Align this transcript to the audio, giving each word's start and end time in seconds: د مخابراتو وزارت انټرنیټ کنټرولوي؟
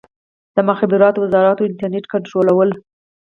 د 0.55 0.57
مخابراتو 0.69 1.21
وزارت 1.25 1.57
انټرنیټ 1.61 2.05
کنټرولوي؟ 2.13 2.73